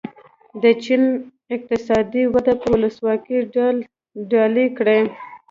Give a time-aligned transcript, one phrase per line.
[0.61, 1.03] د چین
[1.55, 3.37] اقتصادي وده به ولسواکي
[4.31, 4.99] ډالۍ کړي.